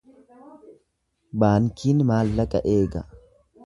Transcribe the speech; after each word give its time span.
Baankiin 1.45 2.05
maallaqa 2.13 2.67
eega. 2.77 3.09